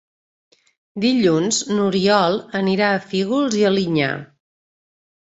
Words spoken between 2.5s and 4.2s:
anirà a Fígols i Alinyà.